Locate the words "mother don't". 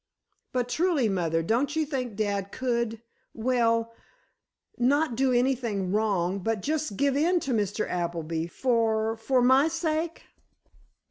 1.09-1.75